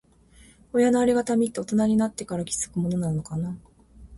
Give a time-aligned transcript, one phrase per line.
[0.73, 3.55] 親のありがたみって、大人になってから気づくものなのかな。